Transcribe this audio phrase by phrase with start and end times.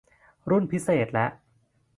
[0.49, 1.27] รุ่นพิเศษแหละ